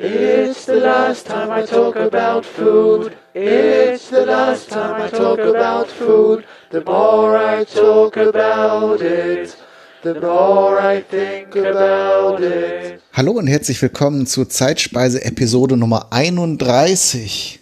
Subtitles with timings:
[0.00, 3.16] It's the last time I talk about food.
[3.34, 6.44] It's the last time I talk about food.
[6.70, 9.56] The more I talk about it,
[10.04, 13.00] the more I think about it.
[13.12, 17.58] Hallo und herzlich willkommen zu Zeitspeise Episode Nummer 31.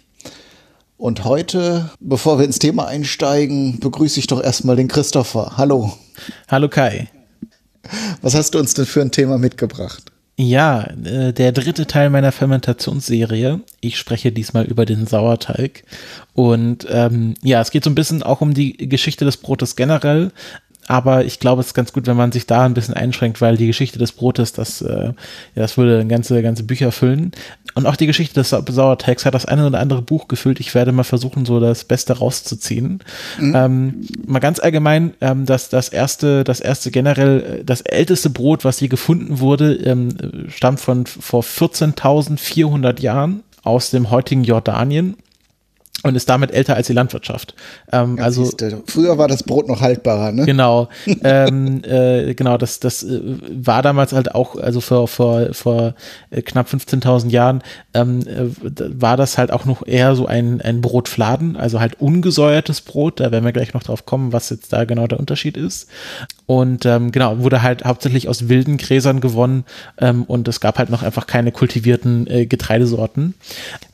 [0.97, 5.53] Und heute, bevor wir ins Thema einsteigen, begrüße ich doch erstmal den Christopher.
[5.57, 5.97] Hallo.
[6.47, 7.09] Hallo Kai.
[8.21, 10.11] Was hast du uns denn für ein Thema mitgebracht?
[10.39, 13.59] Ja, äh, der dritte Teil meiner Fermentationsserie.
[13.81, 15.83] Ich spreche diesmal über den Sauerteig.
[16.35, 20.31] Und ähm, ja, es geht so ein bisschen auch um die Geschichte des Brotes generell,
[20.87, 23.57] aber ich glaube, es ist ganz gut, wenn man sich da ein bisschen einschränkt, weil
[23.57, 25.13] die Geschichte des Brotes, das, äh, ja,
[25.53, 27.31] das würde ganze, ganze Bücher füllen.
[27.75, 30.61] Und auch die Geschichte des Sauerteigs hat das eine oder andere Buch gefüllt.
[30.61, 33.01] Ich werde mal versuchen, so das Beste rauszuziehen.
[33.37, 33.55] Mhm.
[33.55, 38.63] Ähm, mal ganz allgemein, ähm, dass das erste, das erste generell, äh, das älteste Brot,
[38.63, 40.09] was je gefunden wurde, ähm,
[40.47, 45.17] stammt von vor 14.400 Jahren aus dem heutigen Jordanien
[46.03, 47.55] und ist damit älter als die Landwirtschaft.
[47.91, 48.83] Ähm, also siehste.
[48.85, 50.45] früher war das Brot noch haltbarer, ne?
[50.45, 50.89] Genau,
[51.23, 52.57] ähm, äh, genau.
[52.57, 55.95] Das das äh, war damals halt auch, also vor vor vor
[56.29, 57.63] äh, knapp 15.000 Jahren
[57.93, 58.45] ähm, äh,
[59.01, 63.19] war das halt auch noch eher so ein ein Brotfladen, also halt ungesäuertes Brot.
[63.19, 65.89] Da werden wir gleich noch drauf kommen, was jetzt da genau der Unterschied ist.
[66.45, 69.65] Und ähm, genau wurde halt hauptsächlich aus wilden Gräsern gewonnen
[69.97, 73.33] ähm, und es gab halt noch einfach keine kultivierten äh, Getreidesorten.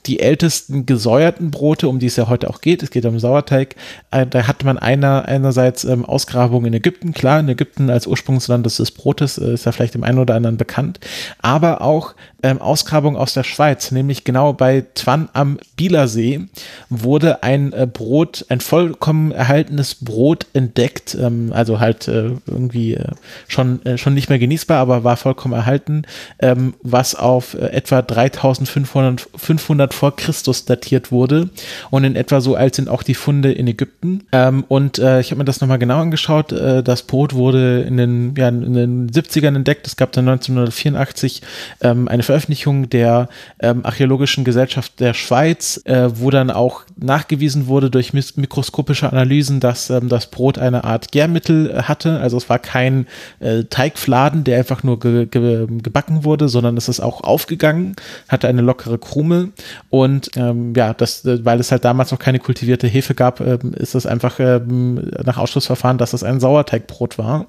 [0.06, 2.84] Die ältesten gesäuerten Brote um die es ja heute auch geht.
[2.84, 3.76] Es geht um Sauerteig.
[4.12, 7.14] Äh, da hat man einer, einerseits ähm, Ausgrabungen in Ägypten.
[7.14, 10.36] Klar, in Ägypten als Ursprungsland des, des Brotes äh, ist ja vielleicht dem einen oder
[10.36, 11.00] anderen bekannt.
[11.40, 16.42] Aber auch ähm, Ausgrabung aus der Schweiz, nämlich genau bei Twan am Bielersee
[16.90, 23.12] wurde ein äh, Brot, ein vollkommen erhaltenes Brot entdeckt, ähm, also halt äh, irgendwie äh,
[23.48, 26.04] schon, äh, schon nicht mehr genießbar, aber war vollkommen erhalten,
[26.40, 31.50] ähm, was auf äh, etwa 3500 500 vor Christus datiert wurde
[31.92, 34.26] und in etwa so alt sind auch die Funde in Ägypten.
[34.34, 36.52] Ähm, und äh, ich habe mir das nochmal genau angeschaut.
[36.52, 39.88] das Brot wurde in den, ja, in den 70ern entdeckt.
[39.88, 41.42] Es gab dann 1984
[41.82, 43.30] ähm, eine Veröffentlichung der
[43.60, 49.92] ähm, Archäologischen Gesellschaft der Schweiz, äh, wo dann auch nachgewiesen wurde durch mikroskopische Analysen, dass
[49.92, 52.20] ähm, das Brot eine Art Gärmittel äh, hatte.
[52.20, 53.06] Also es war kein
[53.40, 57.96] äh, Teigfladen, der einfach nur ge ge gebacken wurde, sondern es ist auch aufgegangen,
[58.30, 59.50] hatte eine lockere Krume
[59.92, 63.74] und ähm, ja, das, äh, weil es halt damals noch keine kultivierte Hefe gab, ähm,
[63.76, 67.46] ist es einfach ähm, nach Ausschlussverfahren, dass es ein Sauerteigbrot war.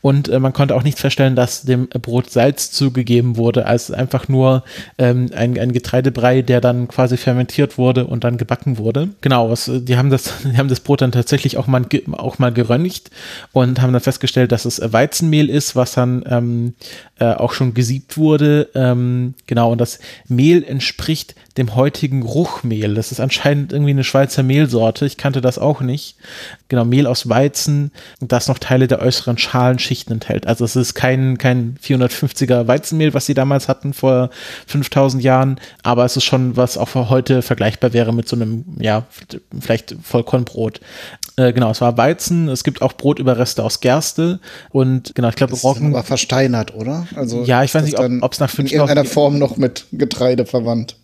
[0.00, 4.13] Und äh, man konnte auch nicht feststellen, dass dem Brot Salz zugegeben wurde, als einfach
[4.28, 4.64] nur
[4.98, 9.10] ähm, ein, ein Getreidebrei, der dann quasi fermentiert wurde und dann gebacken wurde.
[9.20, 11.82] Genau, was, die haben das, die haben das Brot dann tatsächlich auch mal,
[12.12, 13.10] auch mal geröntgt
[13.52, 16.74] und haben dann festgestellt, dass es Weizenmehl ist, was dann ähm,
[17.18, 18.68] äh, auch schon gesiebt wurde.
[18.74, 19.98] Ähm, genau, und das
[20.28, 22.94] Mehl entspricht dem heutigen Ruchmehl.
[22.94, 25.06] Das ist anscheinend irgendwie eine Schweizer Mehlsorte.
[25.06, 26.16] Ich kannte das auch nicht.
[26.68, 30.48] Genau, Mehl aus Weizen, das noch Teile der äußeren Schalenschichten enthält.
[30.48, 34.30] Also es ist kein, kein 450er Weizenmehl, was sie damals hatten vor
[34.66, 38.64] 5000 Jahren, aber es ist schon, was auch für heute vergleichbar wäre mit so einem,
[38.80, 39.04] ja,
[39.58, 40.80] vielleicht Vollkornbrot.
[41.36, 44.40] Äh, genau, es war Weizen, es gibt auch Brotüberreste aus Gerste
[44.70, 45.92] und genau, ich glaube Roggen.
[45.92, 47.06] war versteinert, oder?
[47.14, 50.46] Also ja, ich weiß nicht, ob es nach 5000 in irgendeiner Form noch mit Getreide
[50.46, 50.96] verwandt.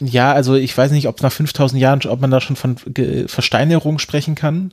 [0.00, 2.76] Ja, also ich weiß nicht, ob nach 5000 Jahren, ob man da schon von
[3.26, 4.72] Versteinerung sprechen kann.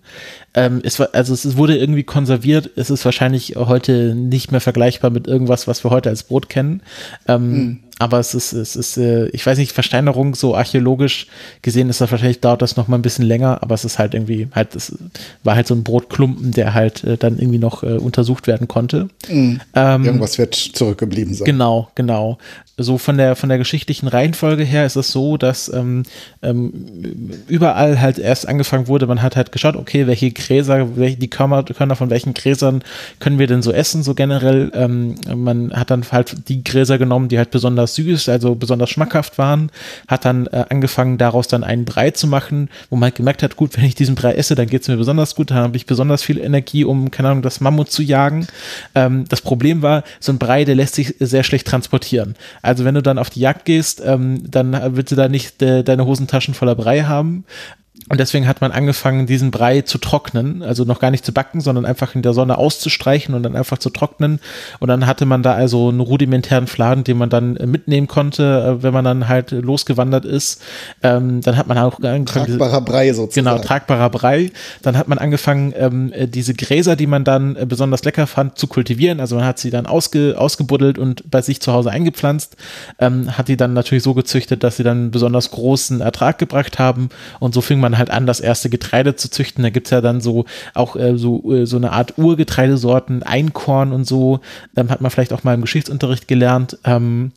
[0.54, 2.70] Ähm, es war, also es wurde irgendwie konserviert.
[2.76, 6.82] Es ist wahrscheinlich heute nicht mehr vergleichbar mit irgendwas, was wir heute als Brot kennen.
[7.28, 11.28] Ähm, hm aber es ist, es ist, äh, ich weiß nicht, Versteinerung so archäologisch
[11.62, 14.14] gesehen ist das wahrscheinlich dauert das noch mal ein bisschen länger, aber es ist halt
[14.14, 14.98] irgendwie halt, es
[15.44, 19.10] war halt so ein Brotklumpen, der halt äh, dann irgendwie noch äh, untersucht werden konnte.
[19.30, 19.62] Mhm.
[19.76, 21.46] Ähm, Irgendwas wird zurückgeblieben sein.
[21.46, 22.40] Genau, genau.
[22.76, 26.02] So von der von der geschichtlichen Reihenfolge her ist es so, dass ähm,
[26.42, 26.74] ähm,
[27.48, 29.06] überall halt erst angefangen wurde.
[29.06, 32.84] Man hat halt geschaut, okay, welche Gräser, welche die Körner, Körner von welchen Gräsern
[33.20, 34.72] können wir denn so essen, so generell.
[34.74, 39.38] Ähm, man hat dann halt die Gräser genommen, die halt besonders süß, also besonders schmackhaft
[39.38, 39.70] waren,
[40.08, 43.56] hat dann äh, angefangen, daraus dann einen Brei zu machen, wo man halt gemerkt hat,
[43.56, 45.86] gut, wenn ich diesen Brei esse, dann geht es mir besonders gut, dann habe ich
[45.86, 48.48] besonders viel Energie, um, keine Ahnung, das Mammut zu jagen.
[48.96, 52.34] Ähm, das Problem war, so ein Brei, der lässt sich sehr schlecht transportieren.
[52.64, 55.84] Also wenn du dann auf die Jagd gehst, ähm, dann willst du da nicht de
[55.84, 57.46] deine Hosentaschen voller Brei haben
[58.10, 61.62] Und deswegen hat man angefangen, diesen Brei zu trocknen, also noch gar nicht zu backen,
[61.62, 64.40] sondern einfach in der Sonne auszustreichen und dann einfach zu trocknen.
[64.80, 68.78] Und dann hatte man da also einen rudimentären Fladen, den man dann äh, mitnehmen konnte,
[68.80, 70.62] äh, wenn man dann halt losgewandert ist.
[71.02, 72.58] Ähm, dann hat man auch angefangen.
[72.58, 73.46] Tragbarer Brei sozusagen.
[73.46, 74.52] Genau, tragbarer Brei.
[74.82, 78.68] Dann hat man angefangen, ähm, äh, diese Gräser, die man dann besonders lecker fand, zu
[78.68, 79.20] kultivieren.
[79.20, 82.58] Also man hat sie dann ausge, ausgebuddelt und bei sich zu Hause eingepflanzt,
[83.00, 87.10] ähm, hat die dann natürlich so gezüchtet, dass sie dann besonders großen Ertrag gebracht haben.
[87.40, 89.64] Und so fing man halt an, das erste Getreide zu züchten.
[89.64, 93.92] Da gibt es ja dann so auch äh, so, äh, so eine Art Urgetreidesorten, Einkorn
[93.92, 94.40] und so.
[94.76, 96.78] Ähm, hat man vielleicht auch mal im Geschichtsunterricht gelernt.
[96.84, 97.32] Ähm,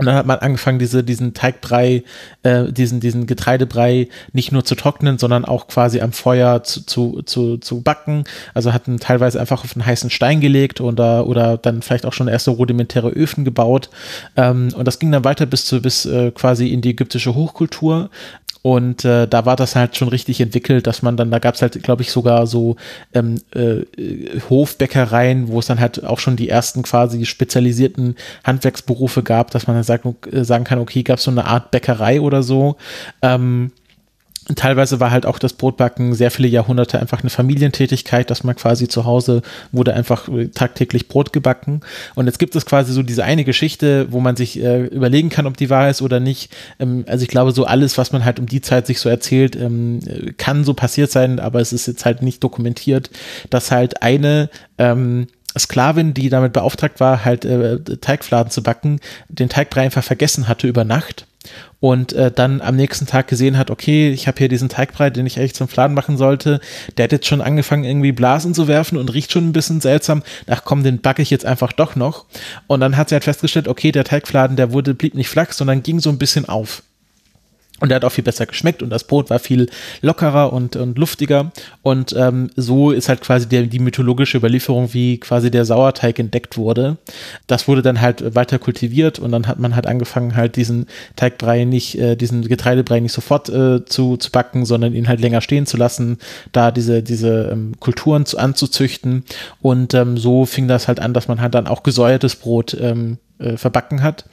[0.00, 2.04] und dann hat man angefangen, diese, diesen Teigbrei,
[2.42, 7.20] äh, diesen, diesen Getreidebrei nicht nur zu trocknen, sondern auch quasi am Feuer zu, zu,
[7.20, 8.24] zu, zu backen.
[8.54, 12.28] Also hatten teilweise einfach auf einen heißen Stein gelegt oder, oder dann vielleicht auch schon
[12.28, 13.90] erste rudimentäre Öfen gebaut.
[14.36, 18.08] Ähm, und das ging dann weiter bis zu, bis äh, quasi in die ägyptische Hochkultur.
[18.62, 21.62] Und äh, da war das halt schon richtig entwickelt, dass man dann, da gab es
[21.62, 22.76] halt, glaube ich, sogar so
[23.14, 23.84] ähm, äh,
[24.50, 29.76] Hofbäckereien, wo es dann halt auch schon die ersten quasi spezialisierten Handwerksberufe gab, dass man
[29.76, 32.76] dann sagt, äh, sagen kann, okay, gab es so eine Art Bäckerei oder so.
[33.22, 33.72] Ähm,
[34.56, 38.88] teilweise war halt auch das Brotbacken sehr viele Jahrhunderte einfach eine Familientätigkeit, dass man quasi
[38.88, 39.42] zu Hause
[39.72, 41.80] wurde einfach äh, tagtäglich Brot gebacken.
[42.14, 45.46] Und jetzt gibt es quasi so diese eine Geschichte, wo man sich äh, überlegen kann,
[45.46, 46.52] ob die wahr ist oder nicht.
[46.78, 49.56] Ähm, also ich glaube, so alles, was man halt um die Zeit sich so erzählt,
[49.56, 50.00] ähm,
[50.36, 53.10] kann so passiert sein, aber es ist jetzt halt nicht dokumentiert,
[53.50, 54.48] dass halt eine
[54.78, 55.28] ähm,
[55.58, 60.66] Sklavin, die damit beauftragt war, halt äh, Teigfladen zu backen, den Teigbrei einfach vergessen hatte
[60.66, 61.26] über Nacht
[61.80, 65.26] und äh, dann am nächsten Tag gesehen hat, okay, ich habe hier diesen Teigbrei, den
[65.26, 66.60] ich eigentlich zum Fladen machen sollte,
[66.96, 70.22] der hat jetzt schon angefangen irgendwie Blasen zu werfen und riecht schon ein bisschen seltsam.
[70.46, 72.26] Ach komm, den backe ich jetzt einfach doch noch.
[72.66, 75.82] Und dann hat sie halt festgestellt, okay, der Teigfladen, der wurde blieb nicht flach, sondern
[75.82, 76.82] ging so ein bisschen auf.
[77.80, 79.68] Und der hat auch viel besser geschmeckt und das Brot war viel
[80.02, 81.50] lockerer und, und luftiger.
[81.82, 86.56] Und ähm, so ist halt quasi der, die mythologische Überlieferung, wie quasi der Sauerteig entdeckt
[86.56, 86.98] wurde.
[87.46, 90.86] Das wurde dann halt weiter kultiviert und dann hat man halt angefangen, halt diesen
[91.16, 95.40] Teigbrei nicht, äh, diesen Getreidebrei nicht sofort äh, zu, zu backen, sondern ihn halt länger
[95.40, 96.18] stehen zu lassen,
[96.52, 99.24] da diese, diese ähm, Kulturen zu, anzuzüchten.
[99.62, 103.18] Und ähm, so fing das halt an, dass man halt dann auch gesäuertes Brot ähm,
[103.40, 104.24] äh, verbacken hat.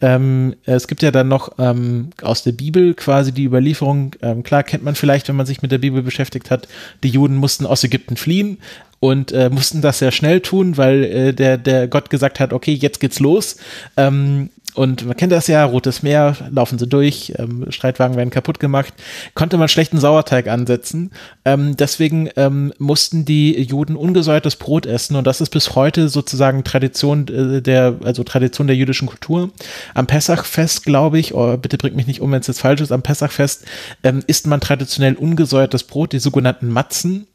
[0.00, 4.62] Ähm, es gibt ja dann noch ähm, aus der Bibel quasi die Überlieferung, ähm, klar
[4.62, 6.68] kennt man vielleicht, wenn man sich mit der Bibel beschäftigt hat,
[7.02, 8.58] die Juden mussten aus Ägypten fliehen
[9.00, 12.74] und äh, mussten das sehr schnell tun, weil äh, der, der Gott gesagt hat, okay,
[12.74, 13.56] jetzt geht's los.
[13.96, 18.60] Ähm, und man kennt das ja, Rotes Meer, laufen sie durch, ähm, Streitwagen werden kaputt
[18.60, 18.94] gemacht,
[19.34, 21.10] konnte man schlechten Sauerteig ansetzen.
[21.44, 26.64] Ähm, deswegen ähm, mussten die Juden ungesäuertes Brot essen und das ist bis heute sozusagen
[26.64, 29.50] Tradition äh, der, also Tradition der jüdischen Kultur.
[29.94, 32.92] Am Pessachfest, glaube ich, oh, bitte bringt mich nicht um, wenn es jetzt falsch ist,
[32.92, 33.64] am Pessachfest
[34.02, 37.26] ähm, isst man traditionell ungesäuertes Brot, die sogenannten Matzen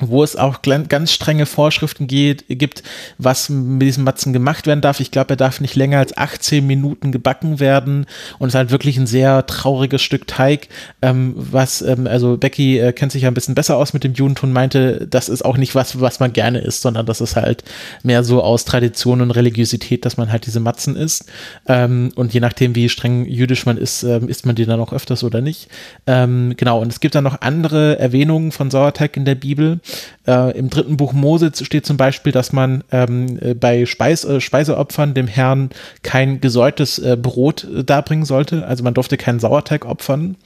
[0.00, 2.82] wo es auch ganz strenge Vorschriften geht, gibt,
[3.18, 5.00] was mit diesem Matzen gemacht werden darf.
[5.00, 8.06] Ich glaube, er darf nicht länger als 18 Minuten gebacken werden
[8.38, 10.68] und es ist halt wirklich ein sehr trauriges Stück Teig,
[11.02, 14.14] ähm, was, ähm, also Becky äh, kennt sich ja ein bisschen besser aus mit dem
[14.14, 17.64] Judentum, meinte, das ist auch nicht was, was man gerne isst, sondern das ist halt
[18.02, 21.26] mehr so aus Tradition und Religiosität, dass man halt diese Matzen isst
[21.66, 24.92] ähm, und je nachdem, wie streng jüdisch man ist, ähm, isst man die dann auch
[24.92, 25.68] öfters oder nicht.
[26.06, 29.80] Ähm, genau, und es gibt dann noch andere Erwähnungen von Sauerteig in der Bibel,
[30.26, 34.40] äh, Im dritten Buch Mose steht zum Beispiel, dass man ähm, äh, bei Speis, äh,
[34.40, 35.70] Speiseopfern dem Herrn
[36.02, 38.66] kein gesäuertes äh, Brot äh, darbringen sollte.
[38.66, 40.36] Also man durfte keinen Sauerteig opfern.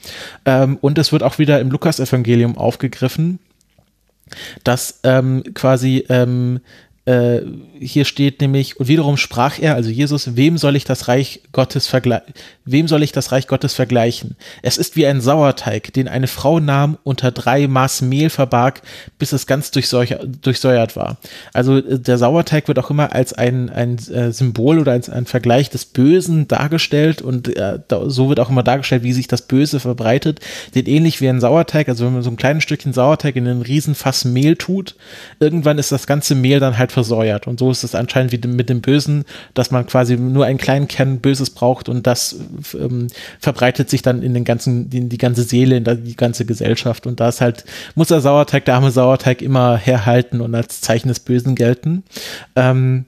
[0.45, 3.39] Ähm, und es wird auch wieder im Lukas-Evangelium aufgegriffen,
[4.65, 6.61] dass ähm, quasi ähm,
[7.05, 7.41] äh,
[7.83, 11.87] hier steht nämlich, und wiederum sprach er, also Jesus, wem soll ich das Reich Gottes
[11.87, 12.33] vergleichen?
[12.65, 14.37] Wem soll ich das Reich Gottes vergleichen?
[14.63, 18.83] Es ist wie ein Sauerteig, den eine Frau nahm, unter drei Maß Mehl verbarg,
[19.19, 21.17] bis es ganz durchsäuert war.
[21.53, 25.27] Also äh, der Sauerteig wird auch immer als ein, ein äh, Symbol oder als ein
[25.27, 29.81] Vergleich des Bösen dargestellt und äh, so wird auch immer dargestellt, wie sich das Böse
[29.81, 30.41] verbreitet.
[30.75, 33.63] Den ähnlich wie ein Sauerteig, also wenn man so ein kleines Stückchen Sauerteig in einen
[33.63, 34.95] Riesenfass Mehl tut,
[35.41, 37.47] irgendwann ist das ganze Mehl dann halt versäuert.
[37.49, 39.25] Und so ist es anscheinend wie mit dem Bösen,
[39.55, 42.37] dass man quasi nur einen kleinen Kern Böses braucht und das
[42.75, 43.09] ähm,
[43.41, 47.07] verbreitet sich dann in den ganzen, in die ganze Seele, in die ganze Gesellschaft.
[47.07, 47.65] Und da ist halt,
[47.95, 52.05] muss der Sauerteig, der arme Sauerteig immer herhalten und als Zeichen des Bösen gelten.
[52.55, 53.07] Ähm,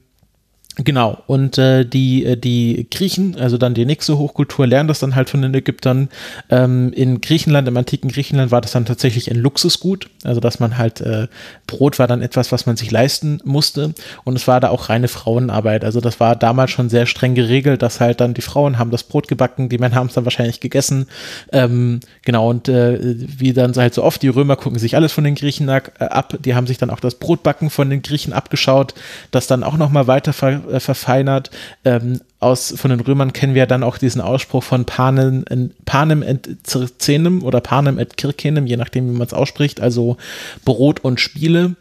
[0.77, 5.15] Genau, und äh, die, äh, die Griechen, also dann die nächste Hochkultur, lernen das dann
[5.15, 6.09] halt von den Ägyptern.
[6.51, 10.77] Ähm, in Griechenland, im antiken Griechenland war das dann tatsächlich ein Luxusgut, also dass man
[10.77, 11.29] halt, äh,
[11.69, 15.07] Brot war dann etwas, was man sich leisten musste und es war da auch reine
[15.07, 15.85] Frauenarbeit.
[15.85, 19.05] Also das war damals schon sehr streng geregelt, dass halt dann die Frauen haben das
[19.05, 21.07] Brot gebacken, die Männer haben es dann wahrscheinlich gegessen.
[21.53, 25.23] Ähm, genau, und äh, wie dann halt so oft, die Römer gucken sich alles von
[25.23, 28.95] den Griechen äh, ab, die haben sich dann auch das Brotbacken von den Griechen abgeschaut,
[29.31, 30.33] das dann auch nochmal weiter
[30.71, 31.51] äh, verfeinert.
[31.85, 35.45] Ähm, aus, von den Römern kennen wir dann auch diesen Ausspruch von Panem,
[35.85, 40.17] Panem et Circenem oder Panem et Kirkenem, je nachdem, wie man es ausspricht, also
[40.65, 41.77] Brot und Spiele.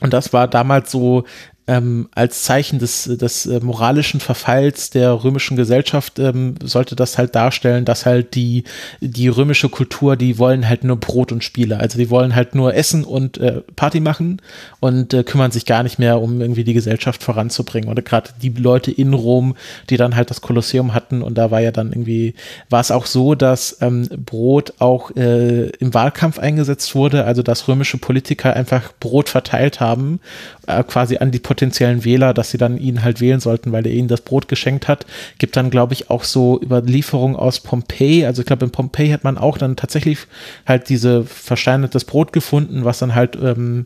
[0.00, 1.24] Und das war damals so
[1.68, 7.34] ähm, als Zeichen des, des äh, moralischen Verfalls der römischen Gesellschaft ähm, sollte das halt
[7.36, 8.64] darstellen, dass halt die,
[9.00, 11.78] die römische Kultur, die wollen halt nur Brot und Spiele.
[11.78, 14.42] Also die wollen halt nur essen und äh, Party machen
[14.80, 17.90] und äh, kümmern sich gar nicht mehr, um irgendwie die Gesellschaft voranzubringen.
[17.90, 19.54] Oder gerade die Leute in Rom,
[19.88, 22.34] die dann halt das Kolosseum hatten und da war ja dann irgendwie,
[22.70, 27.68] war es auch so, dass ähm, Brot auch äh, im Wahlkampf eingesetzt wurde, also dass
[27.68, 30.18] römische Politiker einfach Brot verteilt haben,
[30.66, 33.92] äh, quasi an die potenziellen Wähler, dass sie dann ihn halt wählen sollten, weil er
[33.92, 35.04] ihnen das Brot geschenkt hat.
[35.36, 38.24] Gibt dann, glaube ich, auch so Überlieferungen aus Pompeji.
[38.24, 40.20] Also ich glaube, in Pompeji hat man auch dann tatsächlich
[40.66, 43.84] halt diese versteinertes Brot gefunden, was dann halt ähm,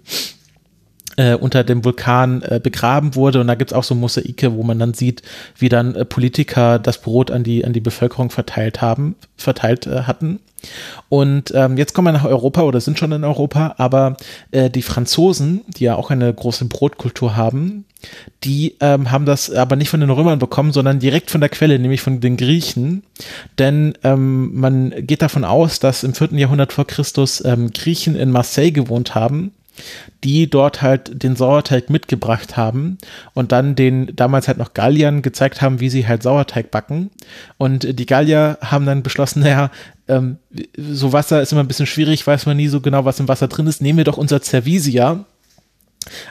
[1.17, 3.41] äh, unter dem Vulkan äh, begraben wurde.
[3.41, 5.23] Und da gibt es auch so Mosaike, wo man dann sieht,
[5.57, 10.03] wie dann äh, Politiker das Brot an die, an die Bevölkerung verteilt haben, verteilt äh,
[10.03, 10.41] hatten.
[11.09, 14.17] Und ähm, jetzt kommen wir nach Europa oder sind schon in Europa, aber
[14.51, 17.85] äh, die Franzosen, die ja auch eine große Brotkultur haben,
[18.45, 21.79] die ähm, haben das aber nicht von den Römern bekommen, sondern direkt von der Quelle,
[21.79, 23.03] nämlich von den Griechen.
[23.59, 28.31] Denn ähm, man geht davon aus, dass im vierten Jahrhundert vor Christus ähm, Griechen in
[28.31, 29.53] Marseille gewohnt haben
[30.25, 32.99] die dort halt den Sauerteig mitgebracht haben
[33.35, 37.11] und dann den damals halt noch Galliern gezeigt haben, wie sie halt Sauerteig backen.
[37.59, 39.71] Und die Gallier haben dann beschlossen, naja,
[40.09, 40.39] ähm,
[40.77, 43.49] so Wasser ist immer ein bisschen schwierig, weiß man nie so genau, was im Wasser
[43.49, 43.83] drin ist.
[43.83, 45.25] Nehmen wir doch unser Cervisia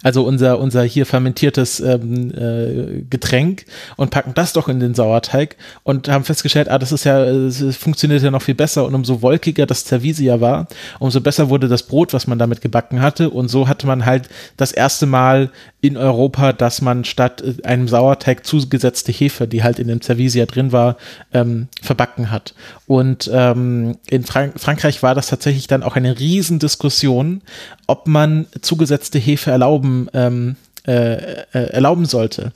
[0.03, 3.65] also unser, unser hier fermentiertes ähm, äh, Getränk
[3.96, 7.75] und packen das doch in den Sauerteig und haben festgestellt, ah, das ist ja, es
[7.75, 10.67] funktioniert ja noch viel besser und umso wolkiger das Cervisia war,
[11.00, 14.29] umso besser wurde das Brot, was man damit gebacken hatte und so hatte man halt
[14.58, 15.50] das erste Mal
[15.86, 20.48] in Europa, dass man statt äh, einem Sauerteig zugesetzte Hefe, die halt in dem Cervisia
[20.48, 20.98] drin war,
[21.32, 22.55] ähm, verbacken hat.
[22.88, 27.41] Und ähm, in Frank Frankreich war das tatsächlich dann auch eine Riesendiskussion,
[27.86, 30.55] ob man zugesetzte Hefe erlauben ähm,
[30.88, 31.15] äh,
[31.51, 32.51] äh, erlauben sollte.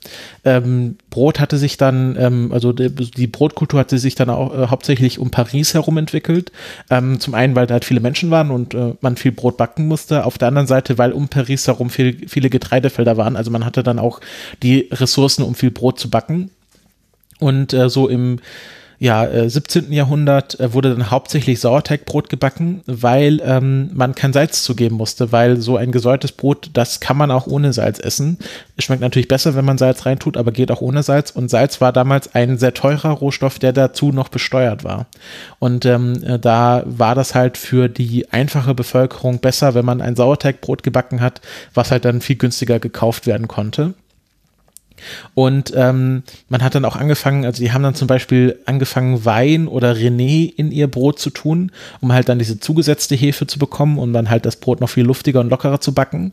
[0.45, 4.67] Ähm, Brot hatte sich dann, ähm, also die, die, Brotkultur hatte sich dann auch äh,
[4.67, 6.51] hauptsächlich um Paris herum entwickelt.
[6.91, 9.87] Ähm, zum einen, weil da halt viele Menschen waren und äh, man viel Brot backen
[9.87, 10.25] musste.
[10.25, 13.35] Auf der anderen Seite, weil um Paris herum viel, viele Getreidefelder waren.
[13.35, 14.19] Also man hatte dann auch
[14.61, 16.51] die Ressourcen, um viel Brot zu backen.
[17.39, 18.39] Und äh, so im
[19.01, 19.93] ja, äh, 17.
[19.93, 25.55] Jahrhundert äh, wurde dann hauptsächlich Sauerteigbrot gebacken, weil ähm, man kein Salz zugeben musste, weil
[25.55, 28.37] so ein gesäuertes Brot, das kann man auch ohne Salz essen.
[28.75, 31.31] Es schmeckt natürlich besser, wenn man Salz reintut, aber geht auch ohne Salz.
[31.31, 35.05] Und Salz war damals ein sehr teurer Rohstoff, der dazu noch besteuert war.
[35.59, 40.17] Und ähm, äh, da war das halt für die einfache Bevölkerung besser, wenn man ein
[40.17, 41.39] Sauerteigbrot gebacken hat,
[41.73, 43.93] was halt dann viel günstiger gekauft werden konnte.
[45.35, 49.67] Und ähm, man hat dann auch angefangen, also die haben dann zum Beispiel angefangen, Wein
[49.67, 53.97] oder René in ihr Brot zu tun, um halt dann diese zugesetzte Hefe zu bekommen
[53.97, 56.31] und um dann halt das Brot noch viel luftiger und lockerer zu backen.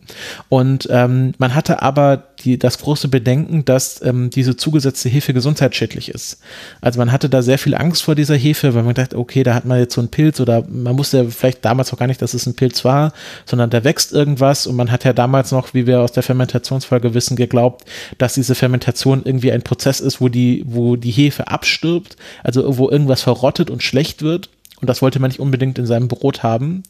[0.48, 6.10] Und ähm, man hatte aber die, das große Bedenken, dass ähm, diese zugesetzte Hefe gesundheitsschädlich
[6.10, 6.40] ist.
[6.80, 9.54] Also man hatte da sehr viel Angst vor dieser Hefe, weil man dachte, okay, da
[9.54, 12.34] hat man jetzt so einen Pilz oder man wusste vielleicht damals auch gar nicht, dass
[12.34, 13.12] es ein Pilz war,
[13.44, 17.14] sondern da wächst irgendwas und man hat ja damals noch, wie wir aus der Fermentationsfolge
[17.14, 17.84] wissen, geglaubt,
[18.18, 22.90] dass diese Fermentation irgendwie ein Prozess ist, wo die, wo die Hefe abstirbt, also wo
[22.90, 24.50] irgendwas verrottet und schlecht wird.
[24.80, 26.82] Und das wollte man nicht unbedingt in seinem Brot haben.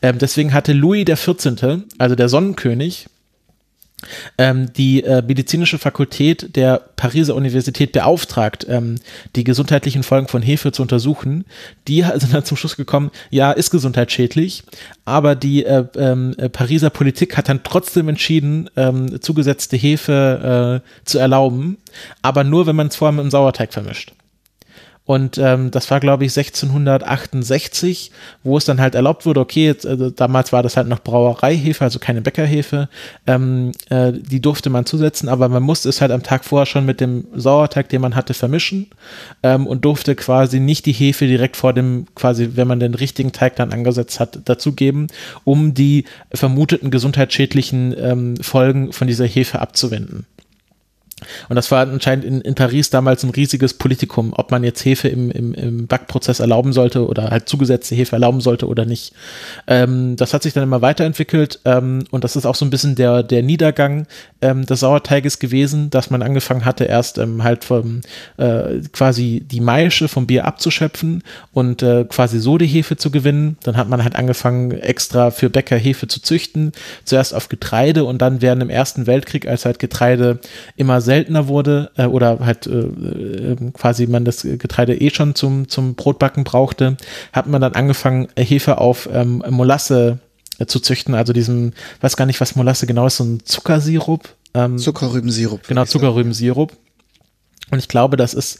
[0.00, 3.06] Ähm, deswegen hatte Louis 14., also der Sonnenkönig,
[4.38, 8.96] ähm, die äh, medizinische Fakultät der Pariser Universität beauftragt, ähm,
[9.36, 11.44] die gesundheitlichen Folgen von Hefe zu untersuchen.
[11.88, 14.64] Die sind dann zum Schluss gekommen, ja, ist gesundheitsschädlich,
[15.04, 21.04] aber die äh, ähm, äh, Pariser Politik hat dann trotzdem entschieden, ähm, zugesetzte Hefe äh,
[21.04, 21.78] zu erlauben,
[22.22, 24.12] aber nur, wenn man es vorher mit dem Sauerteig vermischt.
[25.06, 28.10] Und ähm, das war, glaube ich, 1668,
[28.42, 31.84] wo es dann halt erlaubt wurde, okay, jetzt, äh, damals war das halt noch Brauereihefe,
[31.84, 32.88] also keine Bäckerhefe,
[33.26, 36.86] ähm, äh, die durfte man zusetzen, aber man musste es halt am Tag vorher schon
[36.86, 38.86] mit dem Sauerteig, den man hatte, vermischen
[39.42, 43.32] ähm, und durfte quasi nicht die Hefe direkt vor dem, quasi, wenn man den richtigen
[43.32, 45.08] Teig dann angesetzt hat, dazugeben,
[45.44, 50.24] um die vermuteten gesundheitsschädlichen ähm, Folgen von dieser Hefe abzuwenden.
[51.48, 55.08] Und das war anscheinend in, in, Paris damals ein riesiges Politikum, ob man jetzt Hefe
[55.08, 59.14] im, im, im Backprozess erlauben sollte oder halt zugesetzte Hefe erlauben sollte oder nicht.
[59.66, 62.96] Ähm, das hat sich dann immer weiterentwickelt ähm, und das ist auch so ein bisschen
[62.96, 64.06] der, der Niedergang
[64.42, 68.00] ähm, des Sauerteiges gewesen, dass man angefangen hatte, erst ähm, halt vom,
[68.36, 73.56] äh, quasi die Maische vom Bier abzuschöpfen und äh, quasi so die Hefe zu gewinnen.
[73.62, 76.72] Dann hat man halt angefangen, extra für Bäcker Hefe zu züchten,
[77.04, 80.40] zuerst auf Getreide und dann während im Ersten Weltkrieg, als halt Getreide
[80.76, 85.68] immer seltener wurde äh, oder halt äh, äh, quasi man das Getreide eh schon zum,
[85.68, 86.96] zum Brotbacken brauchte,
[87.32, 90.18] hat man dann angefangen, Hefe auf ähm, Molasse
[90.58, 94.34] äh, zu züchten, also diesem, weiß gar nicht, was Molasse genau ist, so ein Zuckersirup.
[94.54, 95.66] Ähm, Zuckerrübensirup.
[95.66, 96.72] Genau, Zuckerrübensirup.
[97.70, 98.58] Und ich glaube, das ist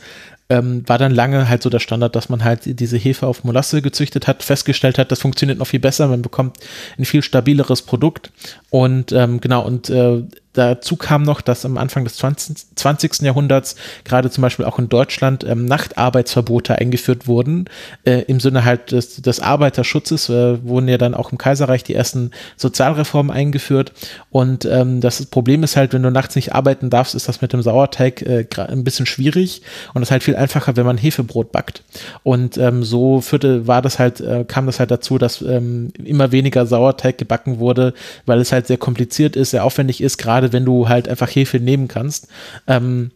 [0.48, 3.82] ähm, war dann lange halt so der Standard, dass man halt diese Hefe auf Molasse
[3.82, 6.58] gezüchtet hat, festgestellt hat, das funktioniert noch viel besser, man bekommt
[6.98, 8.30] ein viel stabileres Produkt
[8.70, 10.22] und ähm, genau und äh,
[10.54, 12.76] Dazu kam noch, dass am Anfang des 20.
[12.76, 13.22] 20.
[13.22, 13.74] Jahrhunderts
[14.04, 17.64] gerade zum Beispiel auch in Deutschland ähm, Nachtarbeitsverbote eingeführt wurden.
[18.04, 21.94] Äh, Im Sinne halt des, des Arbeiterschutzes äh, wurden ja dann auch im Kaiserreich die
[21.94, 23.92] ersten Sozialreformen eingeführt.
[24.30, 27.52] Und ähm, das Problem ist halt, wenn du nachts nicht arbeiten darfst, ist das mit
[27.52, 29.62] dem Sauerteig äh, ein bisschen schwierig.
[29.92, 31.82] Und ist halt viel einfacher, wenn man Hefebrot backt.
[32.22, 36.32] Und ähm, so führte, war das halt, äh, kam das halt dazu, dass ähm, immer
[36.32, 37.94] weniger Sauerteig gebacken wurde,
[38.26, 41.28] weil es halt sehr kompliziert ist, sehr aufwendig ist, gerade gerade wenn du halt einfach
[41.28, 42.28] Hefe nehmen kannst.
[42.66, 43.10] Ähm,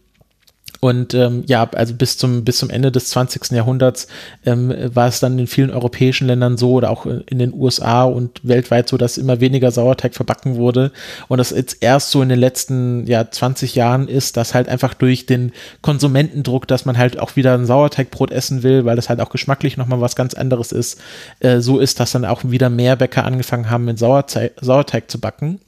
[0.81, 3.51] und ähm, ja, also bis zum, bis zum Ende des 20.
[3.51, 4.07] Jahrhunderts
[4.45, 8.39] ähm, war es dann in vielen europäischen Ländern so oder auch in den USA und
[8.43, 10.91] weltweit so, dass immer weniger Sauerteig verbacken wurde.
[11.27, 14.93] Und das jetzt erst so in den letzten ja, 20 Jahren ist, dass halt einfach
[14.93, 19.19] durch den Konsumentendruck, dass man halt auch wieder ein Sauerteigbrot essen will, weil das halt
[19.19, 21.01] auch geschmacklich nochmal was ganz anderes ist,
[21.41, 25.19] äh, so ist, dass dann auch wieder mehr Bäcker angefangen haben, mit Sauerteig, Sauerteig zu
[25.19, 25.59] backen.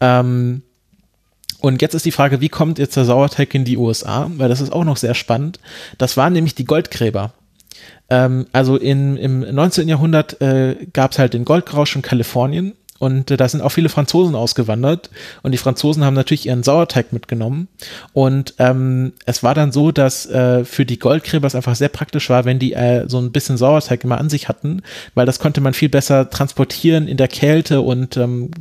[0.00, 0.62] Ähm,
[1.62, 4.30] und jetzt ist die Frage, wie kommt jetzt der Sauerteig in die USA?
[4.36, 5.60] Weil das ist auch noch sehr spannend.
[5.96, 7.32] Das waren nämlich die Goldgräber.
[8.10, 9.88] Ähm, also in, im 19.
[9.88, 13.88] Jahrhundert äh, gab es halt den Goldrausch in Kalifornien und äh, da sind auch viele
[13.88, 15.10] Franzosen ausgewandert.
[15.42, 17.66] Und die Franzosen haben natürlich ihren Sauerteig mitgenommen.
[18.12, 22.30] Und ähm, es war dann so, dass äh, für die Goldgräber es einfach sehr praktisch
[22.30, 24.82] war, wenn die äh, so ein bisschen Sauerteig immer an sich hatten,
[25.16, 28.52] weil das konnte man viel besser transportieren in der Kälte und ähm,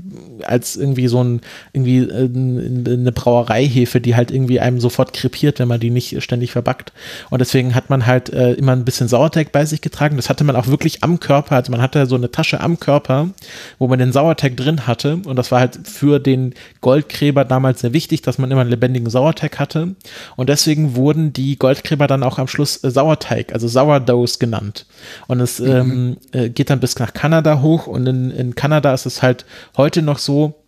[0.44, 1.42] als irgendwie so ein
[1.74, 6.52] irgendwie äh, eine Brauereihefe, die halt irgendwie einem sofort krepiert, wenn man die nicht ständig
[6.52, 6.94] verbackt.
[7.30, 10.16] Und deswegen hat man halt äh, immer ein bisschen Sauerteig bei sich getragen.
[10.16, 13.30] Das hatte man auch wirklich am Körper, also man hatte so eine Tasche am Körper,
[13.78, 15.20] wo man den Sauerteig Sauerteig drin hatte.
[15.26, 19.10] Und das war halt für den Goldgräber damals sehr wichtig, dass man immer einen lebendigen
[19.10, 19.96] Sauerteig hatte.
[20.38, 24.86] Und deswegen wurden die Goldgräber dann auch am Schluss äh, Sauerteig, also Sourdoughs genannt.
[25.28, 25.68] Und es mhm.
[25.70, 27.88] ähm, äh, geht dann bis nach Kanada hoch.
[27.88, 30.61] Und in, in Kanada ist es halt heute noch so,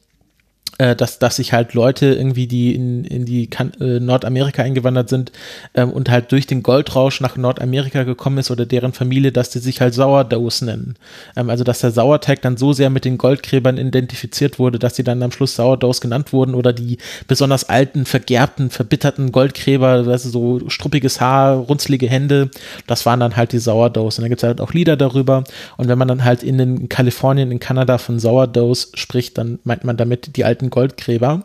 [0.80, 5.10] äh, dass, dass sich halt Leute irgendwie, die in, in die kan äh, Nordamerika eingewandert
[5.10, 5.32] sind
[5.76, 9.60] ähm, und halt durch den Goldrausch nach Nordamerika gekommen ist oder deren Familie, dass die
[9.60, 10.96] sich halt Sourdoughs nennen.
[11.36, 15.04] Ähm, also dass der Sauerteig dann so sehr mit den Goldgräbern identifiziert wurde, dass sie
[15.04, 20.70] dann am Schluss Sourdoughs genannt wurden oder die besonders alten, vergerbten, verbitterten Goldgräber, also so
[20.70, 22.50] struppiges Haar, runzlige Hände,
[22.88, 24.18] das waren dann halt die Sourdoughs.
[24.18, 25.44] Und da gibt es halt auch Lieder darüber.
[25.78, 29.84] Und wenn man dann halt in den Kalifornien, in Kanada von Sourdoughs spricht, dann meint
[29.84, 31.44] man damit die alten alten Goldgräber.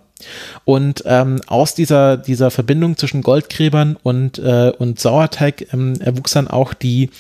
[0.65, 6.49] Und ähm, aus dieser, dieser Verbindung zwischen Goldgräbern und, äh, und Sauerteig ähm, erwuchs dann
[6.49, 7.11] auch die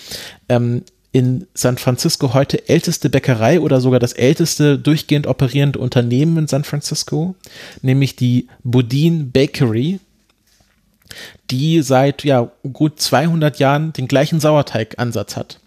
[0.48, 0.82] ähm,
[1.12, 6.64] in San Francisco heute älteste Bäckerei oder sogar das älteste durchgehend operierende Unternehmen in San
[6.64, 7.34] Francisco,
[7.82, 10.00] nämlich die Boudin Bakery,
[11.50, 15.60] die seit ja, gut 200 Jahren den gleichen Sauerteigansatz hat.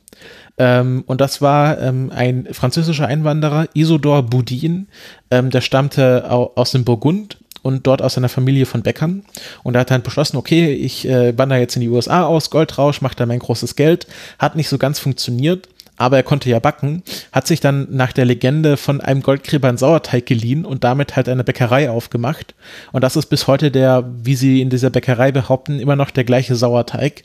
[0.61, 4.87] Ähm, und das war ähm, ein französischer Einwanderer, Isidore Boudin,
[5.31, 9.23] ähm, der stammte aus dem Burgund und dort aus einer Familie von Bäckern.
[9.63, 13.01] Und er hat dann beschlossen, okay, ich äh, wandere jetzt in die USA aus, Goldrausch,
[13.01, 14.05] mache da mein großes Geld.
[14.37, 15.67] Hat nicht so ganz funktioniert
[16.01, 19.77] aber er konnte ja backen, hat sich dann nach der Legende von einem Goldgräber einen
[19.77, 22.55] Sauerteig geliehen und damit halt eine Bäckerei aufgemacht.
[22.91, 26.23] Und das ist bis heute der, wie sie in dieser Bäckerei behaupten, immer noch der
[26.23, 27.23] gleiche Sauerteig.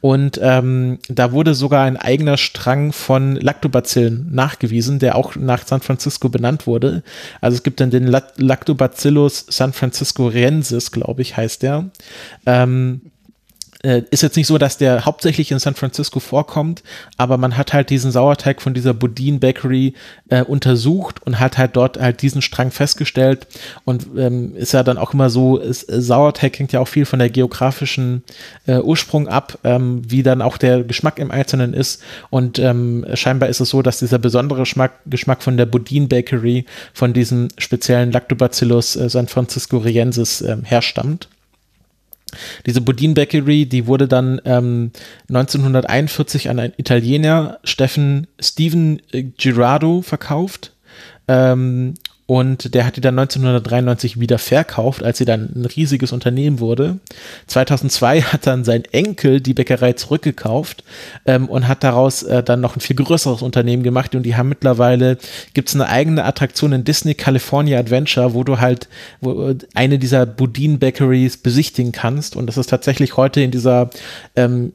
[0.00, 5.80] Und ähm, da wurde sogar ein eigener Strang von Lactobacillen nachgewiesen, der auch nach San
[5.80, 7.02] Francisco benannt wurde.
[7.40, 11.86] Also es gibt dann den Lactobacillus San Francisco Riensis, glaube ich, heißt der.
[12.44, 13.00] Ähm,
[13.82, 16.82] äh, ist jetzt nicht so, dass der hauptsächlich in San Francisco vorkommt,
[17.16, 19.94] aber man hat halt diesen Sauerteig von dieser Boudin Bakery
[20.28, 23.46] äh, untersucht und hat halt dort halt diesen Strang festgestellt
[23.84, 27.04] und ähm, ist ja dann auch immer so, ist, äh, Sauerteig hängt ja auch viel
[27.04, 28.24] von der geografischen
[28.66, 33.48] äh, Ursprung ab, ähm, wie dann auch der Geschmack im Einzelnen ist und ähm, scheinbar
[33.48, 38.10] ist es so, dass dieser besondere Geschmack, Geschmack von der Boudin Bakery von diesem speziellen
[38.10, 41.28] Lactobacillus äh, San Francisco Riensis ähm, herstammt.
[42.66, 44.92] Diese Budin Bakery, die wurde dann ähm,
[45.28, 50.72] 1941 an einen Italiener, Steffen Steven äh, Girardo, verkauft.
[51.26, 51.94] Ähm,
[52.30, 56.98] und der hat die dann 1993 wieder verkauft, als sie dann ein riesiges Unternehmen wurde.
[57.46, 60.84] 2002 hat dann sein Enkel die Bäckerei zurückgekauft
[61.24, 64.50] ähm, und hat daraus äh, dann noch ein viel größeres Unternehmen gemacht und die haben
[64.50, 65.16] mittlerweile,
[65.54, 68.88] gibt es eine eigene Attraktion in Disney California Adventure, wo du halt
[69.22, 73.88] wo, eine dieser Boudin Bakeries besichtigen kannst und das ist tatsächlich heute in dieser
[74.36, 74.74] ähm,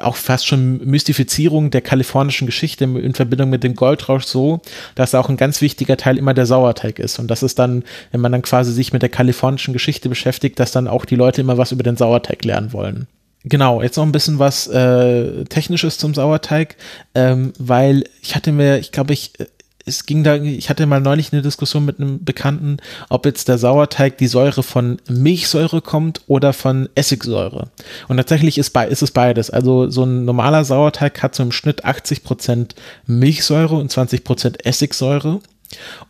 [0.00, 4.60] auch fast schon Mystifizierung der kalifornischen Geschichte in Verbindung mit dem Goldrausch so,
[4.96, 7.18] dass auch ein ganz wichtiger Teil immer der Sauer Sauerteig ist.
[7.18, 10.72] Und das ist dann, wenn man dann quasi sich mit der kalifornischen Geschichte beschäftigt, dass
[10.72, 13.06] dann auch die Leute immer was über den Sauerteig lernen wollen.
[13.44, 16.76] Genau, jetzt noch ein bisschen was äh, Technisches zum Sauerteig,
[17.14, 19.46] ähm, weil ich hatte mir, ich glaube, ich, äh,
[19.86, 22.78] es ging da, ich hatte mal neulich eine Diskussion mit einem Bekannten,
[23.10, 27.68] ob jetzt der Sauerteig die Säure von Milchsäure kommt oder von Essigsäure.
[28.08, 29.50] Und tatsächlich ist, ist es beides.
[29.50, 32.74] Also so ein normaler Sauerteig hat so im Schnitt 80 Prozent
[33.06, 35.40] Milchsäure und 20 Prozent Essigsäure.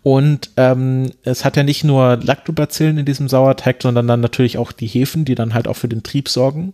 [0.03, 4.73] Und ähm, es hat ja nicht nur Lactobacillen in diesem Sauerteig, sondern dann natürlich auch
[4.73, 6.73] die Hefen, die dann halt auch für den Trieb sorgen.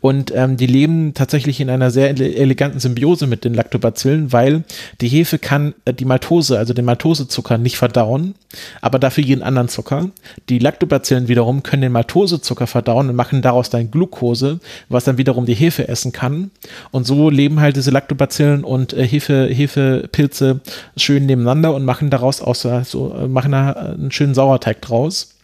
[0.00, 4.64] Und ähm, die leben tatsächlich in einer sehr eleganten Symbiose mit den Lactobacillen, weil
[5.00, 8.34] die Hefe kann äh, die Maltose, also den Maltosezucker, nicht verdauen,
[8.80, 10.10] aber dafür jeden anderen Zucker.
[10.48, 15.46] Die Lactobacillen wiederum können den Maltosezucker verdauen und machen daraus dann Glucose, was dann wiederum
[15.46, 16.50] die Hefe essen kann.
[16.90, 20.60] Und so leben halt diese Lactobacillen und äh, Hefe, Hefepilze
[20.96, 25.34] schön nebeneinander und machen daraus aus so, machen da einen schönen Sauerteig draus.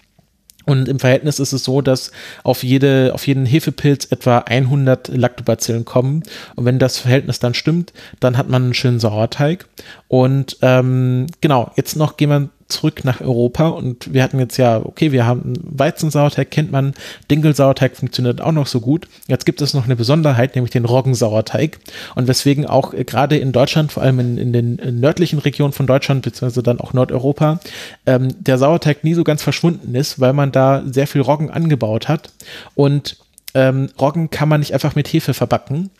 [0.67, 2.13] Und im Verhältnis ist es so, dass
[2.45, 6.23] auf, jede, auf jeden Hefepilz etwa 100 Lactobacillen kommen.
[6.55, 9.67] Und wenn das Verhältnis dann stimmt, dann hat man einen schönen Sauerteig.
[10.09, 14.81] Und ähm, genau, jetzt noch gehen wir zurück nach Europa und wir hatten jetzt ja,
[14.83, 16.95] okay, wir haben Weizensauerteig, kennt man,
[17.31, 19.09] Dinkelsauerteig funktioniert auch noch so gut.
[19.29, 21.79] Jetzt gibt es noch eine Besonderheit, nämlich den Roggensauerteig
[22.15, 25.87] und weswegen auch äh, gerade in Deutschland, vor allem in, in den nördlichen Regionen von
[25.87, 27.61] Deutschland, beziehungsweise dann auch Nordeuropa,
[28.07, 32.09] ähm, der Sauerteig nie so ganz verschwunden ist, weil man da sehr viel Roggen angebaut
[32.09, 32.31] hat.
[32.75, 33.17] Und
[33.55, 35.91] ähm, Roggen kann man nicht einfach mit Hefe verbacken,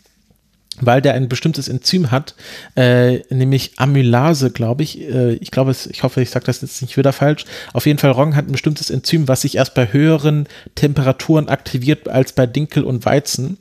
[0.81, 2.35] weil der ein bestimmtes Enzym hat,
[2.77, 5.01] äh, nämlich Amylase, glaube ich.
[5.01, 7.45] Äh, ich glaube, ich hoffe, ich sage das jetzt nicht wieder falsch.
[7.73, 12.09] Auf jeden Fall, Roggen hat ein bestimmtes Enzym, was sich erst bei höheren Temperaturen aktiviert
[12.09, 13.59] als bei Dinkel und Weizen,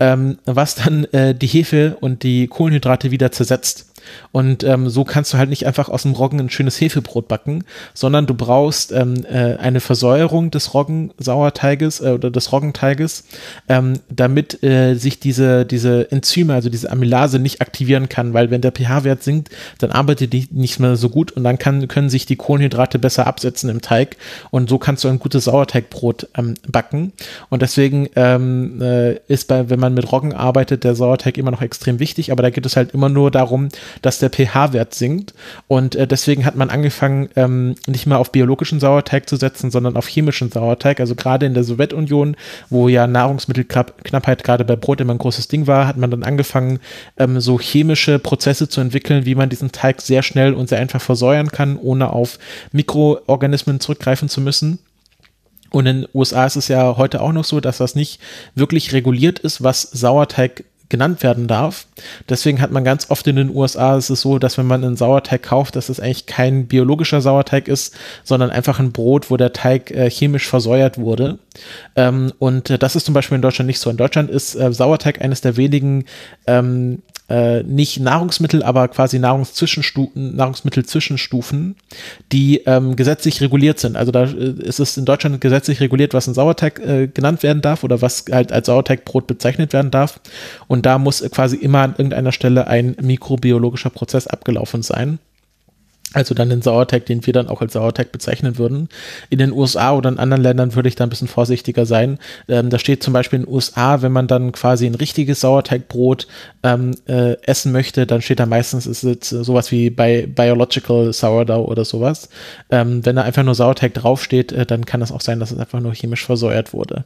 [0.00, 3.92] ähm, was dann äh, die Hefe und die Kohlenhydrate wieder zersetzt.
[4.32, 7.64] Und ähm, so kannst du halt nicht einfach aus dem Roggen ein schönes Hefebrot backen,
[7.94, 13.24] sondern du brauchst ähm, äh, eine Versäuerung des Roggensauerteiges äh, oder des Roggenteiges,
[13.68, 18.60] ähm, damit äh, sich diese, diese Enzyme, also diese Amylase nicht aktivieren kann, weil wenn
[18.60, 22.26] der pH-Wert sinkt, dann arbeitet die nicht mehr so gut und dann kann, können sich
[22.26, 24.16] die Kohlenhydrate besser absetzen im Teig
[24.50, 27.12] und so kannst du ein gutes Sauerteigbrot ähm, backen.
[27.48, 31.62] Und deswegen ähm, äh, ist bei, wenn man mit Roggen arbeitet, der Sauerteig immer noch
[31.62, 33.68] extrem wichtig, aber da geht es halt immer nur darum,
[34.02, 35.34] dass der pH-Wert sinkt.
[35.68, 39.96] Und äh, deswegen hat man angefangen, ähm, nicht mehr auf biologischen Sauerteig zu setzen, sondern
[39.96, 41.00] auf chemischen Sauerteig.
[41.00, 42.36] Also gerade in der Sowjetunion,
[42.70, 46.80] wo ja Nahrungsmittelknappheit gerade bei Brot immer ein großes Ding war, hat man dann angefangen,
[47.16, 51.00] ähm, so chemische Prozesse zu entwickeln, wie man diesen Teig sehr schnell und sehr einfach
[51.00, 52.38] versäuern kann, ohne auf
[52.72, 54.78] Mikroorganismen zurückgreifen zu müssen.
[55.70, 58.20] Und in den USA ist es ja heute auch noch so, dass das nicht
[58.54, 61.86] wirklich reguliert ist, was Sauerteig genannt werden darf.
[62.28, 64.96] Deswegen hat man ganz oft in den USA ist es so, dass wenn man einen
[64.96, 67.94] Sauerteig kauft, dass es eigentlich kein biologischer Sauerteig ist,
[68.24, 71.38] sondern einfach ein Brot, wo der Teig äh, chemisch versäuert wurde.
[71.96, 73.90] Ähm, und äh, das ist zum Beispiel in Deutschland nicht so.
[73.90, 76.04] In Deutschland ist äh, Sauerteig eines der wenigen
[76.46, 81.76] ähm, äh, nicht Nahrungsmittel, aber quasi Nahrungszwischenstufen, Nahrungsmittelzwischenstufen,
[82.32, 83.96] die ähm, gesetzlich reguliert sind.
[83.96, 87.62] Also da äh, ist es in Deutschland gesetzlich reguliert, was ein Sauerteig äh, genannt werden
[87.62, 90.20] darf oder was halt als Sauerteigbrot bezeichnet werden darf.
[90.68, 95.18] Und da muss quasi immer an irgendeiner Stelle ein mikrobiologischer Prozess abgelaufen sein.
[96.12, 98.88] Also dann den Sauerteig, den wir dann auch als Sauerteig bezeichnen würden.
[99.28, 102.18] In den USA oder in anderen Ländern würde ich da ein bisschen vorsichtiger sein.
[102.48, 106.28] Ähm, da steht zum Beispiel in den USA, wenn man dann quasi ein richtiges Sauerteigbrot
[106.62, 111.68] ähm, äh, essen möchte, dann steht da meistens ist es sowas wie bei Biological Sourdough
[111.68, 112.28] oder sowas.
[112.70, 115.58] Ähm, wenn da einfach nur Sauerteig draufsteht, äh, dann kann es auch sein, dass es
[115.58, 117.04] einfach nur chemisch versäuert wurde.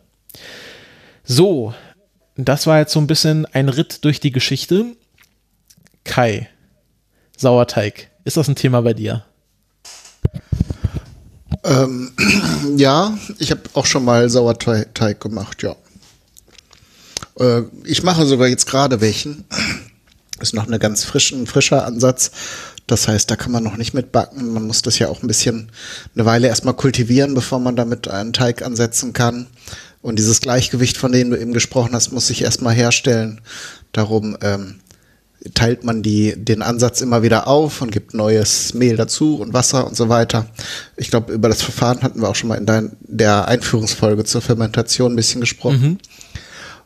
[1.25, 1.75] So,
[2.37, 4.85] das war jetzt so ein bisschen ein Ritt durch die Geschichte.
[6.05, 6.49] Kai,
[7.37, 8.10] Sauerteig.
[8.25, 9.25] Ist das ein Thema bei dir?
[11.65, 12.13] Ähm,
[12.77, 15.77] ja, ich habe auch schon mal Sauerteig gemacht, ja.
[17.39, 19.45] Äh, ich mache sogar jetzt gerade welchen.
[20.41, 22.31] Ist noch eine ganz frischen, frischer Ansatz.
[22.87, 24.53] Das heißt, da kann man noch nicht mit backen.
[24.53, 25.71] Man muss das ja auch ein bisschen
[26.15, 29.47] eine Weile erstmal kultivieren, bevor man damit einen Teig ansetzen kann.
[30.03, 33.41] Und dieses Gleichgewicht, von dem du eben gesprochen hast, muss sich erstmal herstellen.
[33.93, 34.81] Darum ähm,
[35.55, 39.87] teilt man die, den Ansatz immer wieder auf und gibt neues Mehl dazu und Wasser
[39.87, 40.47] und so weiter.
[40.97, 44.43] Ich glaube, über das Verfahren hatten wir auch schon mal in dein, der Einführungsfolge zur
[44.43, 45.83] Fermentation ein bisschen gesprochen.
[45.83, 45.99] Mhm.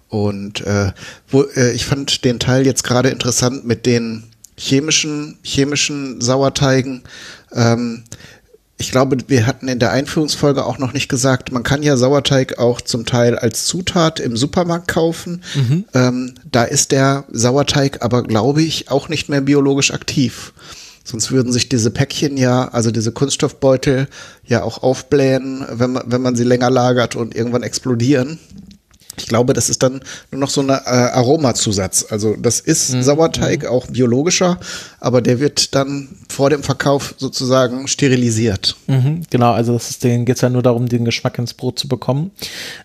[0.09, 0.93] Und äh,
[1.29, 4.25] wo, äh, ich fand den Teil jetzt gerade interessant mit den
[4.57, 7.03] chemischen, chemischen Sauerteigen.
[7.53, 8.05] Ähm,
[8.85, 12.59] ich glaube, wir hatten in der Einführungsfolge auch noch nicht gesagt, man kann ja Sauerteig
[12.59, 15.43] auch zum Teil als Zutat im Supermarkt kaufen.
[15.55, 15.85] Mhm.
[15.95, 20.53] Ähm, da ist der Sauerteig aber, glaube ich, auch nicht mehr biologisch aktiv.
[21.03, 24.07] Sonst würden sich diese Päckchen ja, also diese Kunststoffbeutel,
[24.45, 28.39] ja auch aufblähen, wenn man, wenn man sie länger lagert und irgendwann explodieren.
[29.17, 32.07] Ich glaube, das ist dann nur noch so ein äh, Aromazusatz.
[32.11, 33.03] Also das ist mhm.
[33.03, 33.69] Sauerteig, mhm.
[33.69, 34.61] auch biologischer,
[35.01, 38.77] aber der wird dann vor dem Verkauf sozusagen sterilisiert.
[38.89, 41.79] Mhm, genau, also das ist, denen geht es ja nur darum, den Geschmack ins Brot
[41.79, 42.33] zu bekommen.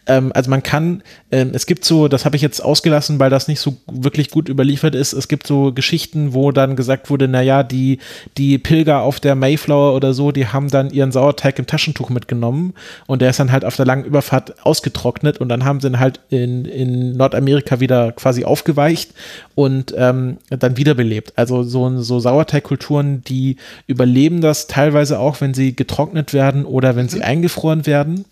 [0.06, 3.48] Ähm, also man kann, ähm, es gibt so, das habe ich jetzt ausgelassen, weil das
[3.48, 5.14] nicht so wirklich gut überliefert ist.
[5.14, 7.98] Es gibt so Geschichten, wo dann gesagt wurde, naja, die,
[8.38, 12.76] die Pilger auf der Mayflower oder so, die haben dann ihren Sauerteig im Taschentuch mitgenommen
[13.08, 16.00] und der ist dann halt auf der langen Überfahrt ausgetrocknet und dann haben sie ihn
[16.00, 19.12] halt in, in Nordamerika wieder quasi aufgeweicht
[19.56, 21.34] und ähm, dann wiederbelebt.
[21.36, 23.39] Also so, so Sauerteigkulturen, die
[23.88, 27.24] überleben das teilweise auch, wenn sie getrocknet werden oder wenn sie mhm.
[27.24, 28.26] eingefroren werden.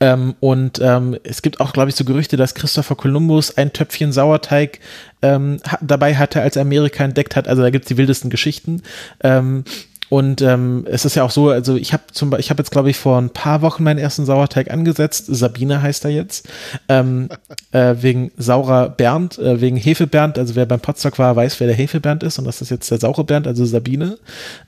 [0.00, 4.12] Ähm, und ähm, es gibt auch, glaube ich, so Gerüchte, dass Christopher Columbus ein Töpfchen
[4.12, 4.80] Sauerteig
[5.22, 7.48] ähm, dabei hatte, als er Amerika entdeckt hat.
[7.48, 8.82] Also da gibt es die wildesten Geschichten.
[9.22, 9.64] Ähm,
[10.08, 12.90] und ähm, es ist ja auch so, also ich habe zum ich habe jetzt glaube
[12.90, 15.26] ich vor ein paar Wochen meinen ersten Sauerteig angesetzt.
[15.28, 16.48] Sabine heißt er jetzt
[16.88, 17.28] ähm,
[17.72, 20.38] äh, wegen saurer Bernd, äh, wegen Hefebernd.
[20.38, 22.98] Also wer beim Potsdok war, weiß, wer der Hefebernd ist und das ist jetzt der
[22.98, 24.18] saure Bernd, also Sabine.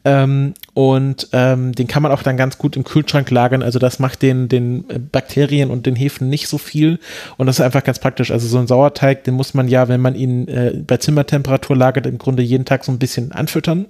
[0.05, 3.65] Ähm, und ähm, den kann man auch dann ganz gut im Kühlschrank lagern.
[3.65, 7.01] Also das macht den den Bakterien und den Hefen nicht so viel
[7.37, 8.31] und das ist einfach ganz praktisch.
[8.31, 12.07] Also so ein Sauerteig, den muss man ja, wenn man ihn äh, bei Zimmertemperatur lagert,
[12.07, 13.87] im Grunde jeden Tag so ein bisschen anfüttern.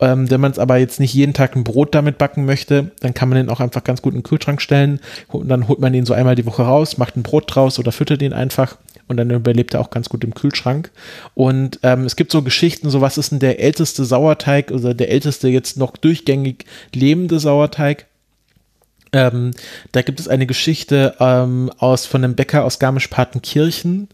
[0.00, 3.12] Ähm, wenn man es aber jetzt nicht jeden Tag ein Brot damit backen möchte, dann
[3.12, 5.92] kann man den auch einfach ganz gut in den Kühlschrank stellen und dann holt man
[5.92, 9.16] den so einmal die Woche raus, macht ein Brot draus oder füttert ihn einfach und
[9.16, 10.90] dann überlebt er auch ganz gut im Kühlschrank.
[11.34, 15.10] Und ähm, es gibt so Geschichten, so was ist denn der älteste Sauerteig oder der
[15.10, 16.64] älteste jetzt noch durchgängig
[16.94, 18.06] lebende Sauerteig?
[19.14, 19.52] Ähm,
[19.92, 24.08] da gibt es eine Geschichte ähm, aus von einem Bäcker aus Garmisch-Partenkirchen,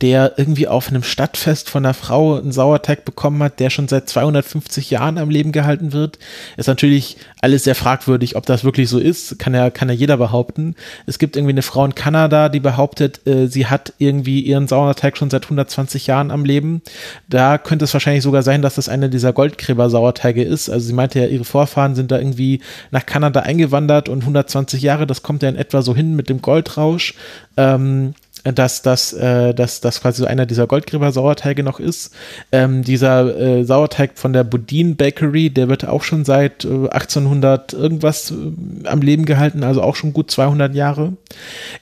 [0.00, 4.08] der irgendwie auf einem Stadtfest von einer Frau einen Sauerteig bekommen hat, der schon seit
[4.08, 6.18] 250 Jahren am Leben gehalten wird.
[6.56, 10.16] Ist natürlich alles sehr fragwürdig, ob das wirklich so ist, kann ja, kann ja jeder
[10.16, 10.74] behaupten.
[11.04, 15.18] Es gibt irgendwie eine Frau in Kanada, die behauptet, äh, sie hat irgendwie ihren Sauerteig
[15.18, 16.80] schon seit 120 Jahren am Leben.
[17.28, 20.70] Da könnte es wahrscheinlich sogar sein, dass das eine dieser Goldgräber-Sauerteige ist.
[20.70, 24.82] Also sie meinte ja, ihre Vorfahren sind da irgendwie nach Kanada eingewandert und 100 120
[24.82, 27.14] Jahre, das kommt ja in etwa so hin mit dem Goldrausch.
[27.56, 28.14] Ähm,
[28.52, 32.12] dass das äh, dass das quasi so einer dieser Goldgräber-Sauerteige noch ist.
[32.52, 37.72] Ähm, dieser äh, Sauerteig von der Budin Bakery, der wird auch schon seit äh, 1800
[37.72, 41.14] irgendwas äh, am Leben gehalten, also auch schon gut 200 Jahre.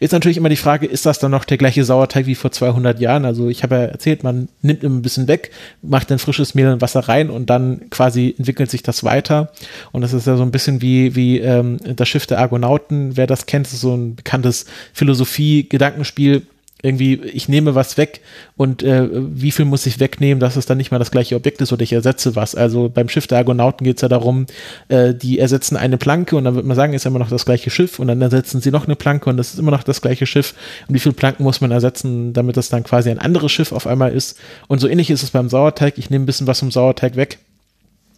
[0.00, 3.00] Ist natürlich immer die Frage, ist das dann noch der gleiche Sauerteig wie vor 200
[3.00, 3.24] Jahren?
[3.24, 5.50] Also ich habe ja erzählt, man nimmt immer ein bisschen weg,
[5.82, 9.52] macht dann frisches Mehl und Wasser rein und dann quasi entwickelt sich das weiter.
[9.92, 13.16] Und das ist ja so ein bisschen wie, wie ähm, das Schiff der Argonauten.
[13.16, 16.42] Wer das kennt, ist so ein bekanntes Philosophie-Gedankenspiel
[16.84, 18.20] irgendwie, ich nehme was weg
[18.58, 21.62] und äh, wie viel muss ich wegnehmen, dass es dann nicht mal das gleiche Objekt
[21.62, 22.54] ist oder ich ersetze was.
[22.54, 24.44] Also beim Schiff der Argonauten geht es ja darum,
[24.88, 27.70] äh, die ersetzen eine Planke und dann wird man sagen, ist immer noch das gleiche
[27.70, 30.26] Schiff und dann ersetzen sie noch eine Planke und das ist immer noch das gleiche
[30.26, 30.54] Schiff.
[30.86, 33.86] Und wie viele Planken muss man ersetzen, damit das dann quasi ein anderes Schiff auf
[33.86, 34.38] einmal ist.
[34.68, 35.96] Und so ähnlich ist es beim Sauerteig.
[35.96, 37.38] Ich nehme ein bisschen was vom Sauerteig weg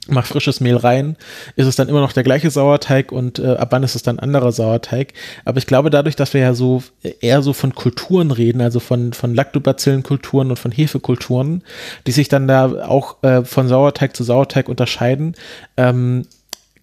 [0.09, 1.17] mach frisches Mehl rein,
[1.57, 4.19] ist es dann immer noch der gleiche Sauerteig und äh, ab wann ist es dann
[4.19, 5.13] anderer Sauerteig.
[5.45, 8.81] Aber ich glaube, dadurch, dass wir ja so äh, eher so von Kulturen reden, also
[8.81, 11.63] von, von Lactobacillenkulturen und von Hefekulturen,
[12.07, 15.35] die sich dann da auch äh, von Sauerteig zu Sauerteig unterscheiden,
[15.77, 16.27] ähm,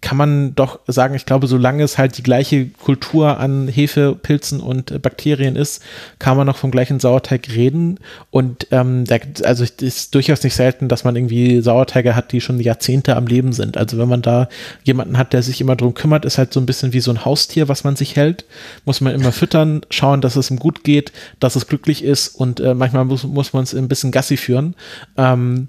[0.04, 4.60] kann man doch sagen, ich glaube, solange es halt die gleiche Kultur an Hefe, Pilzen
[4.60, 5.82] und äh, Bakterien ist,
[6.18, 7.98] kann man noch vom gleichen Sauerteig reden.
[8.30, 12.42] Und ähm, der, also es ist durchaus nicht selten, dass man irgendwie Sauerteige hat, die
[12.42, 13.78] schon Jahrzehnte am Leben sind.
[13.78, 14.50] Also wenn man da
[14.82, 17.24] jemanden hat, der sich immer drum kümmert, ist halt so ein bisschen wie so ein
[17.24, 18.44] Haustier, was man sich hält.
[18.84, 22.60] Muss man immer füttern, schauen, dass es ihm gut geht, dass es glücklich ist und
[22.60, 24.74] äh, manchmal muss, muss man es ein bisschen Gassi führen.
[25.16, 25.68] Ähm,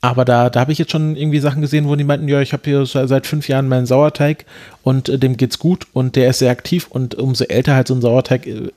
[0.00, 2.52] aber da, da habe ich jetzt schon irgendwie Sachen gesehen, wo die meinten, ja, ich
[2.52, 4.44] habe hier seit fünf Jahren meinen Sauerteig
[4.82, 7.94] und äh, dem geht's gut und der ist sehr aktiv und umso älter halt so
[7.94, 8.70] ein Sauerteig äh,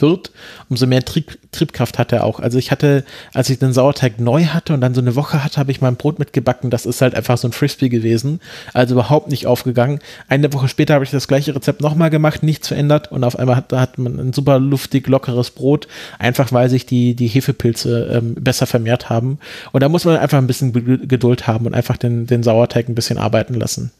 [0.00, 0.32] wird,
[0.68, 2.40] umso mehr Trieb, Triebkraft hat er auch.
[2.40, 5.58] Also ich hatte, als ich den Sauerteig neu hatte und dann so eine Woche hatte,
[5.58, 6.70] habe ich mein Brot mitgebacken.
[6.70, 8.40] Das ist halt einfach so ein Frisbee gewesen.
[8.72, 10.00] Also überhaupt nicht aufgegangen.
[10.28, 13.56] Eine Woche später habe ich das gleiche Rezept nochmal gemacht, nichts verändert und auf einmal
[13.56, 15.88] hat, hat man ein super luftig, lockeres Brot,
[16.18, 19.38] einfach weil sich die, die Hefepilze ähm, besser vermehrt haben.
[19.72, 20.72] Und da muss man einfach ein bisschen
[21.08, 23.90] Geduld haben und einfach den, den Sauerteig ein bisschen arbeiten lassen.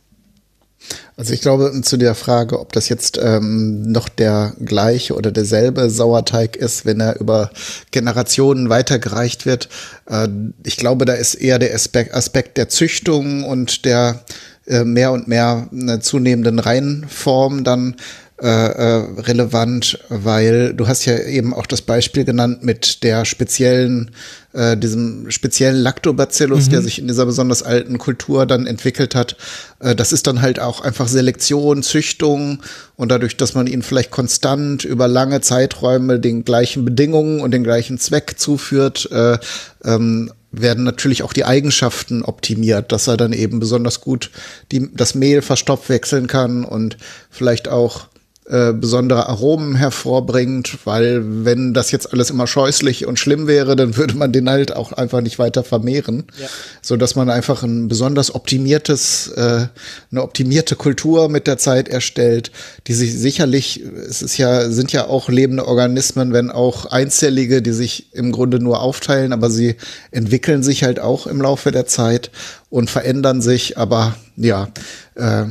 [1.20, 5.90] Also ich glaube zu der Frage, ob das jetzt ähm, noch der gleiche oder derselbe
[5.90, 7.50] Sauerteig ist, wenn er über
[7.90, 9.68] Generationen weitergereicht wird.
[10.06, 10.28] Äh,
[10.64, 14.24] ich glaube, da ist eher der Aspekt, der Züchtung und der
[14.66, 17.96] äh, mehr und mehr äh, zunehmenden Reihenform dann
[18.42, 24.12] äh, äh, relevant, weil du hast ja eben auch das Beispiel genannt mit der speziellen,
[24.54, 26.70] äh, diesem speziellen Lactobacillus, mhm.
[26.70, 29.36] der sich in dieser besonders alten Kultur dann entwickelt hat.
[29.80, 32.62] Äh, das ist dann halt auch einfach Selektion, Züchtung
[32.96, 37.62] und dadurch, dass man ihn vielleicht konstant über lange Zeiträume den gleichen Bedingungen und den
[37.62, 39.36] gleichen Zweck zuführt, äh,
[39.84, 44.30] ähm, werden natürlich auch die Eigenschaften optimiert, dass er dann eben besonders gut
[44.72, 46.96] die, das Mehl verstoffwechseln kann und
[47.30, 48.08] vielleicht auch
[48.50, 53.96] äh, besondere Aromen hervorbringt, weil wenn das jetzt alles immer scheußlich und schlimm wäre, dann
[53.96, 56.48] würde man den halt auch einfach nicht weiter vermehren, ja.
[56.82, 59.66] so dass man einfach ein besonders optimiertes, äh,
[60.10, 62.50] eine optimierte Kultur mit der Zeit erstellt,
[62.88, 67.72] die sich sicherlich, es ist ja, sind ja auch lebende Organismen, wenn auch einzellige, die
[67.72, 69.76] sich im Grunde nur aufteilen, aber sie
[70.10, 72.32] entwickeln sich halt auch im Laufe der Zeit
[72.68, 74.70] und verändern sich, aber ja,
[75.14, 75.44] äh,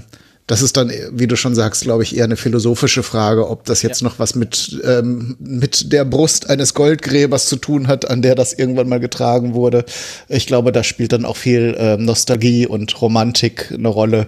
[0.50, 3.84] das ist dann, wie du schon sagst, glaube ich, eher eine philosophische Frage, ob das
[3.84, 4.08] jetzt ja.
[4.08, 8.54] noch was mit, ähm, mit der Brust eines Goldgräbers zu tun hat, an der das
[8.54, 9.86] irgendwann mal getragen wurde.
[10.28, 14.26] Ich glaube, da spielt dann auch viel ähm, Nostalgie und Romantik eine Rolle,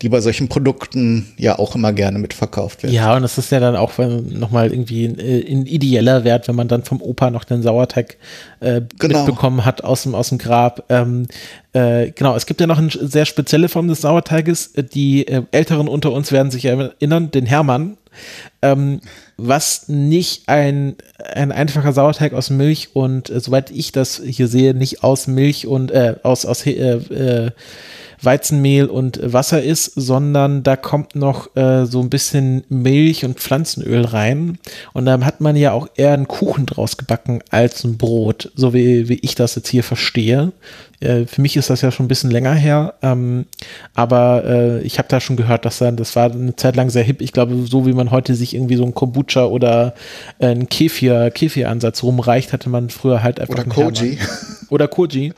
[0.00, 2.94] die bei solchen Produkten ja auch immer gerne mitverkauft werden.
[2.94, 6.54] Ja, und es ist ja dann auch nochmal irgendwie ein, äh, ein, ideeller Wert, wenn
[6.54, 8.16] man dann vom Opa noch den Sauerteig
[8.60, 9.24] äh, genau.
[9.24, 10.84] mitbekommen hat aus dem, aus dem Grab.
[10.88, 11.26] Ähm,
[11.74, 14.72] äh, genau, es gibt ja noch eine sehr spezielle Form des Sauerteiges.
[14.72, 17.96] Die äh, Älteren unter uns werden sich erinnern, den Hermann.
[18.62, 19.00] Ähm,
[19.36, 24.72] was nicht ein, ein einfacher Sauerteig aus Milch und, äh, soweit ich das hier sehe,
[24.72, 27.50] nicht aus Milch und äh, aus, aus äh,
[28.24, 34.04] Weizenmehl und Wasser ist, sondern da kommt noch äh, so ein bisschen Milch und Pflanzenöl
[34.04, 34.58] rein.
[34.92, 38.74] Und dann hat man ja auch eher einen Kuchen draus gebacken als ein Brot, so
[38.74, 40.52] wie, wie ich das jetzt hier verstehe.
[41.00, 43.46] Äh, für mich ist das ja schon ein bisschen länger her, ähm,
[43.94, 47.02] aber äh, ich habe da schon gehört, dass dann, das war eine Zeit lang sehr
[47.02, 47.20] hip.
[47.20, 49.94] Ich glaube, so wie man heute sich irgendwie so ein Kombucha oder
[50.38, 53.54] äh, einen Kefir, Kefir-Ansatz rumreicht, hatte man früher halt einfach.
[53.54, 54.18] Oder Koji.
[54.70, 55.32] Oder Koji.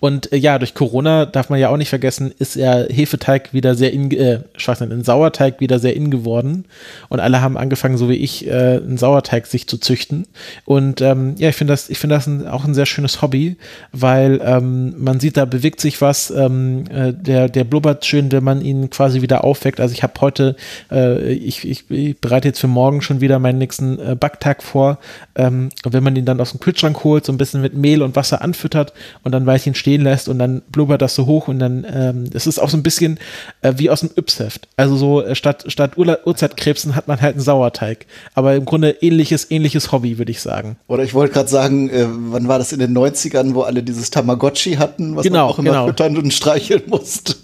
[0.00, 3.74] Und äh, ja, durch Corona darf man ja auch nicht vergessen, ist er Hefeteig wieder
[3.74, 6.64] sehr in, äh, ein Sauerteig wieder sehr in geworden.
[7.08, 10.26] Und alle haben angefangen, so wie ich, äh, einen Sauerteig sich zu züchten.
[10.64, 13.56] Und ähm, ja, ich finde das, ich finde das ein, auch ein sehr schönes Hobby,
[13.92, 18.44] weil ähm, man sieht, da bewegt sich was, ähm, äh, der, der blubbert schön, wenn
[18.44, 19.80] man ihn quasi wieder aufweckt.
[19.80, 20.56] Also ich habe heute,
[20.90, 24.98] äh, ich, ich, ich, bereite jetzt für morgen schon wieder meinen nächsten äh, Backtag vor.
[25.34, 28.02] Ähm, und wenn man ihn dann aus dem Kühlschrank holt, so ein bisschen mit Mehl
[28.02, 31.58] und Wasser anfüttert und dann Weilchen stehen lässt und dann blubbert das so hoch und
[31.58, 33.18] dann, ähm, das ist auch so ein bisschen
[33.60, 34.68] äh, wie aus dem Yps-Heft.
[34.76, 38.06] Also so äh, statt, statt Ur Urzeitkrebsen hat man halt einen Sauerteig.
[38.34, 40.76] Aber im Grunde ähnliches, ähnliches Hobby, würde ich sagen.
[40.86, 44.10] Oder ich wollte gerade sagen, äh, wann war das in den 90ern, wo alle dieses
[44.10, 45.86] Tamagotchi hatten, was genau, man auch immer genau.
[45.88, 47.34] füttern und streicheln musste.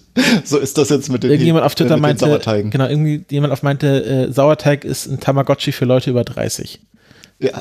[0.45, 2.41] So ist das jetzt mit den Irgendjemand auf Twitter meinte,
[2.71, 6.81] genau, irgendwie jemand auf meinte, äh, Sauerteig ist ein Tamagotchi für Leute über 30.
[7.39, 7.61] Ja.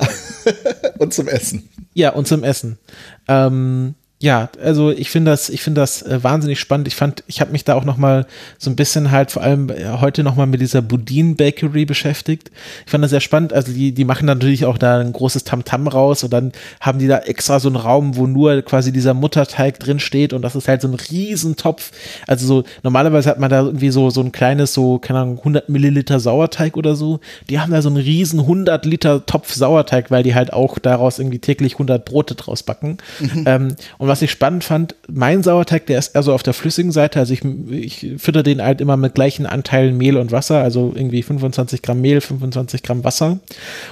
[0.98, 1.70] und zum Essen.
[1.94, 2.80] Ja, und zum Essen.
[3.28, 6.88] Ähm, ja, also ich finde das, ich finde das äh, wahnsinnig spannend.
[6.88, 8.26] Ich fand, ich habe mich da auch noch mal
[8.58, 12.50] so ein bisschen halt vor allem äh, heute noch mal mit dieser Boudin Bakery beschäftigt.
[12.84, 13.54] Ich fand das sehr spannend.
[13.54, 16.52] Also die, die machen natürlich auch da ein großes Tamtam -Tam raus und dann
[16.82, 20.42] haben die da extra so einen Raum, wo nur quasi dieser Mutterteig drin steht und
[20.42, 21.92] das ist halt so ein Riesentopf.
[22.26, 25.70] Also so normalerweise hat man da irgendwie so so ein kleines so keine Ahnung 100
[25.70, 27.20] Milliliter Sauerteig oder so.
[27.52, 31.20] Die haben da so einen riesen 100 Liter Topf Sauerteig, weil die halt auch daraus
[31.20, 32.98] irgendwie täglich 100 Brote draus backen.
[33.20, 33.44] Mhm.
[33.46, 36.92] Ähm, und was ich spannend fand, mein Sauerteig, der ist eher so auf der flüssigen
[36.92, 37.20] Seite.
[37.20, 41.24] Also ich, ich fütter den halt immer mit gleichen Anteilen Mehl und Wasser, also irgendwie
[41.24, 43.40] 25 Gramm Mehl, 25 Gramm Wasser.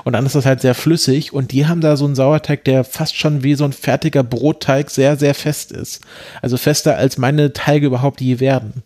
[0.04, 1.34] Und dann ist das halt sehr flüssig.
[1.34, 4.90] Und die haben da so einen Sauerteig, der fast schon wie so ein fertiger Brotteig
[4.90, 6.02] sehr, sehr fest ist.
[6.42, 8.84] Also fester als meine Teige überhaupt je werden.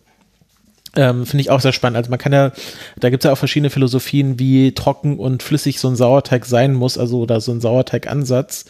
[0.96, 1.96] Ähm, Finde ich auch sehr spannend.
[1.96, 2.52] Also man kann ja,
[2.98, 6.74] da gibt es ja auch verschiedene Philosophien, wie trocken und flüssig so ein Sauerteig sein
[6.74, 8.64] muss, also oder so ein Sauerteigansatz.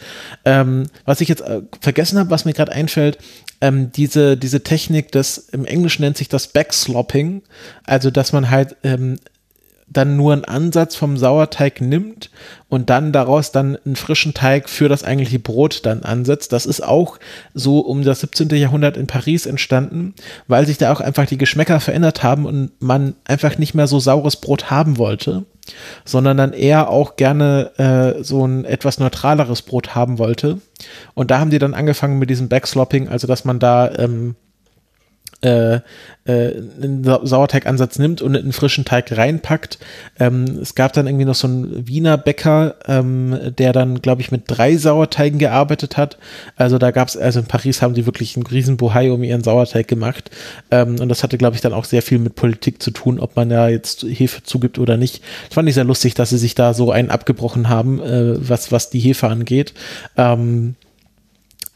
[0.44, 3.18] Ähm, was ich jetzt äh, vergessen habe, was mir gerade einfällt,
[3.62, 7.42] ähm, diese, diese Technik, das im Englischen nennt sich das Backslopping,
[7.85, 9.18] also dass man halt ähm,
[9.90, 12.31] dann nur einen Ansatz vom Sauerteig nimmt
[12.68, 16.53] und dann daraus dann einen frischen Teig für das eigentliche Brot dann ansetzt.
[16.53, 17.18] Das ist auch
[17.55, 18.48] so um das 17.
[18.50, 20.14] Jahrhundert in Paris entstanden,
[20.46, 23.98] weil sich da auch einfach die Geschmäcker verändert haben und man einfach nicht mehr so
[23.98, 25.44] saures Brot haben wollte,
[26.04, 30.58] sondern dann eher auch gerne äh, so ein etwas neutraleres Brot haben wollte.
[31.14, 34.37] Und da haben die dann angefangen mit diesem Backslopping, also dass man da ähm,
[35.42, 35.80] äh,
[36.24, 39.78] äh, einen Sauerteigansatz nimmt und einen frischen Teig reinpackt.
[40.18, 44.30] Ähm, es gab dann irgendwie noch so einen Wiener Bäcker, ähm, der dann, glaube ich,
[44.30, 46.18] mit drei Sauerteigen gearbeitet hat.
[46.56, 49.42] Also da gab es, also in Paris haben die wirklich einen riesen Bohai um ihren
[49.42, 50.30] Sauerteig gemacht.
[50.70, 53.36] Ähm, und das hatte, glaube ich, dann auch sehr viel mit Politik zu tun, ob
[53.36, 55.22] man da jetzt Hefe zugibt oder nicht.
[55.48, 58.70] Das fand ich sehr lustig, dass sie sich da so einen abgebrochen haben, äh, was,
[58.72, 59.72] was die Hefe angeht.
[60.16, 60.76] Ähm,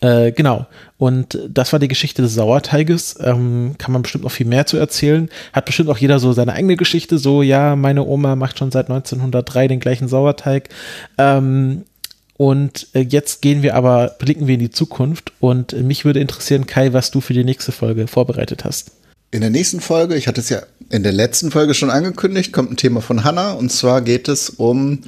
[0.05, 0.67] äh, genau.
[0.99, 3.17] Und das war die Geschichte des Sauerteiges.
[3.21, 5.31] Ähm, kann man bestimmt noch viel mehr zu erzählen.
[5.55, 7.17] Hat bestimmt auch jeder so seine eigene Geschichte.
[7.17, 10.69] So, ja, meine Oma macht schon seit 1903 den gleichen Sauerteig.
[11.17, 11.85] Ähm,
[12.37, 15.33] und äh, jetzt gehen wir aber, blicken wir in die Zukunft.
[15.41, 18.91] Und mich würde interessieren, Kai, was du für die nächste Folge vorbereitet hast.
[19.31, 22.73] In der nächsten Folge, ich hatte es ja in der letzten Folge schon angekündigt, kommt
[22.73, 23.53] ein Thema von Hannah.
[23.53, 25.01] Und zwar geht es um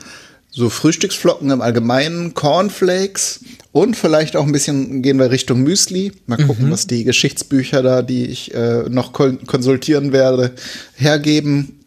[0.57, 3.41] so Frühstücksflocken im Allgemeinen, Cornflakes
[3.73, 6.13] und vielleicht auch ein bisschen gehen wir Richtung Müsli.
[6.27, 6.71] Mal gucken, mhm.
[6.71, 10.53] was die Geschichtsbücher da, die ich äh, noch konsultieren werde,
[10.95, 11.81] hergeben,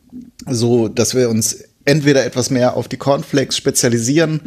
[0.46, 4.42] so dass wir uns entweder etwas mehr auf die Cornflakes spezialisieren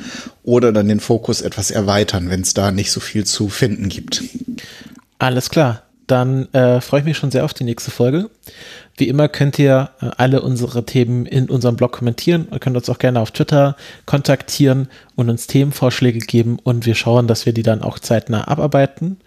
[0.44, 4.22] oder dann den Fokus etwas erweitern, wenn es da nicht so viel zu finden gibt.
[5.18, 8.28] Alles klar dann äh, freue ich mich schon sehr auf die nächste Folge.
[8.96, 12.48] Wie immer könnt ihr äh, alle unsere Themen in unserem Blog kommentieren.
[12.52, 13.76] Ihr könnt uns auch gerne auf Twitter
[14.06, 19.18] kontaktieren und uns Themenvorschläge geben und wir schauen, dass wir die dann auch zeitnah abarbeiten.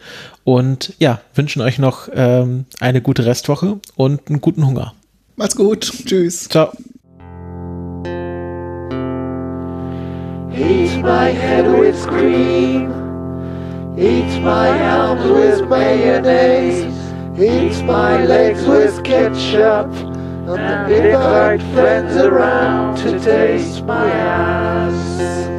[0.43, 4.93] Und ja, wünschen euch noch ähm, eine gute Restwoche und einen guten Hunger.
[5.35, 5.91] Macht's gut.
[6.05, 6.47] Tschüss.
[6.47, 6.71] Ciao.
[10.51, 12.89] Heat my head with cream.
[13.97, 17.04] Eat my arms with mayonnaise.
[17.37, 19.91] Eat my legs with ketchup.
[20.47, 25.54] And invite friends around to taste my ass.